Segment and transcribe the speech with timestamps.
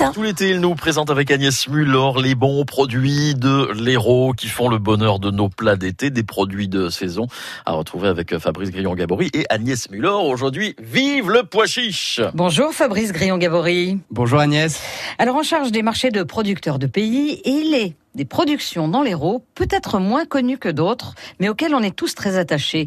[0.00, 0.12] matin.
[0.12, 4.68] Tout l'été, il nous présente avec Agnès Muller les bons produits de l'Hérault qui font
[4.68, 7.26] le bonheur de nos plats d'été, des produits de saison
[7.66, 10.08] à retrouver avec Fabrice Grillon-Gabory et Agnès Muller.
[10.08, 13.98] Aujourd'hui, vive le pois chiche Bonjour Fabrice Grillon-Gabory.
[14.10, 14.80] Bonjour Agnès.
[15.18, 19.02] Alors en charge des marchés de producteurs de pays, et il est des productions dans
[19.02, 22.86] l'Hérault, peut-être moins connues que d'autres, mais auxquelles on est tous très attachés.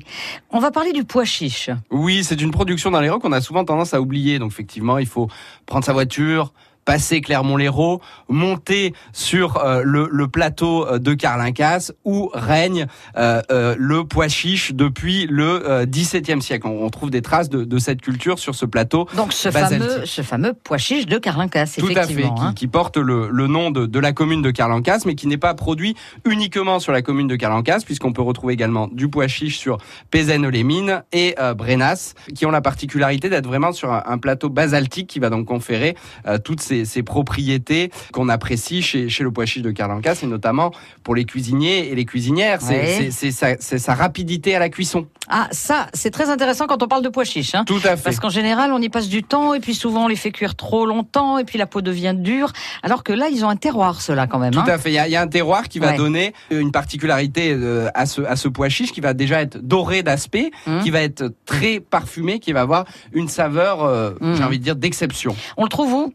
[0.51, 1.69] On va parler du pois chiche.
[1.91, 4.37] Oui, c'est une production dans l'Hérault qu'on a souvent tendance à oublier.
[4.39, 5.29] Donc effectivement, il faut
[5.65, 6.51] prendre sa voiture,
[6.85, 12.87] passer Clermont-Lérault, monter sur euh, le, le, plateau euh, de Carlincas où règne
[13.17, 16.67] euh, le pois chiche depuis le XVIIe siècle.
[16.67, 19.07] On, on, trouve des traces de, de, cette culture sur ce plateau.
[19.15, 22.35] Donc ce fameux, ce fameux pois chiche de Carlincas, Tout à fait, hein.
[22.49, 25.37] qui, qui, porte le, le nom de, de, la commune de Carlincas, mais qui n'est
[25.37, 25.95] pas produit
[26.25, 29.77] uniquement sur la commune de Carlincas, puisqu'on peut retrouver également du pois chiche sur
[30.11, 35.19] Pézenne-les-Mines et Brenas, qui ont la particularité d'être vraiment sur un, un, plateau basaltique qui
[35.19, 35.95] va donc conférer
[36.43, 40.27] toutes ces ces, ces propriétés qu'on apprécie chez, chez, le pois chiche de Carlancas, et
[40.27, 40.71] notamment
[41.03, 42.59] pour les cuisiniers et les cuisinières.
[42.61, 43.31] C'est ouais.
[43.31, 45.07] sa, sa, rapidité à la cuisson.
[45.29, 47.55] Ah, ça, c'est très intéressant quand on parle de pois chiche.
[47.55, 48.03] Hein Tout à fait.
[48.03, 50.55] Parce qu'en général, on y passe du temps, et puis souvent, on les fait cuire
[50.55, 52.51] trop longtemps, et puis la peau devient dure.
[52.81, 54.51] Alors que là, ils ont un terroir, ceux-là, quand même.
[54.51, 54.91] Tout hein à fait.
[54.91, 55.97] Il y, a, il y, a un terroir qui va ouais.
[55.97, 60.03] donner une particularité euh, à, ce, à ce pois chiche qui va déjà être doré
[60.03, 60.79] d'aspect, mmh.
[60.81, 64.35] qui va être très parfumé, qui va avoir une saveur, euh, mmh.
[64.35, 65.35] j'ai envie de dire, d'exception.
[65.57, 66.13] On le trouve où?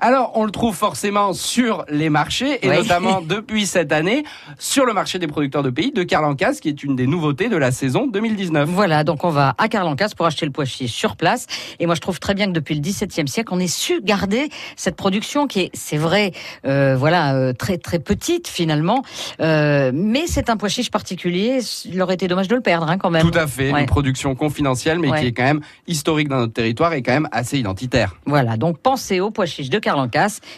[0.00, 2.76] Alors, on le trouve forcément sur les marchés, et oui.
[2.76, 4.22] notamment depuis cette année,
[4.56, 7.56] sur le marché des producteurs de pays de Carlancas, qui est une des nouveautés de
[7.56, 8.68] la saison 2019.
[8.68, 11.46] Voilà, donc on va à Carlancas pour acheter le pois chiche sur place.
[11.80, 14.50] Et moi, je trouve très bien que depuis le XVIIe siècle, on ait su garder
[14.76, 16.30] cette production qui est, c'est vrai,
[16.64, 19.02] euh, voilà, euh, très très petite finalement,
[19.40, 21.58] euh, mais c'est un pois chiche particulier.
[21.86, 23.28] Il aurait été dommage de le perdre, hein, quand même.
[23.28, 23.80] Tout à fait, ouais.
[23.80, 25.20] une production confidentielle, mais ouais.
[25.20, 28.14] qui est quand même historique dans notre territoire et quand même assez identitaire.
[28.26, 29.87] Voilà, donc pensez au pois chiche de Carlancas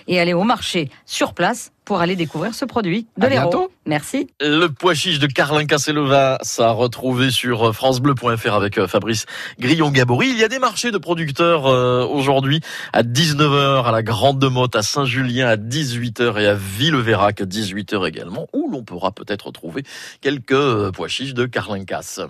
[0.08, 3.68] et aller au marché sur place pour aller découvrir ce produit de l'Hérault.
[3.84, 4.28] Merci.
[4.40, 9.26] Le pois chiche de Carlincas et Leva, ça a retrouvé sur francebleu.fr avec Fabrice
[9.58, 10.28] Grillon-Gabory.
[10.28, 12.60] Il y a des marchés de producteurs euh, aujourd'hui
[12.92, 18.06] à 19h à la Grande Motte, à Saint-Julien à 18h et à Villevérac à 18h
[18.06, 19.82] également, où l'on pourra peut-être trouver
[20.20, 22.20] quelques pois chiches de Carlincas.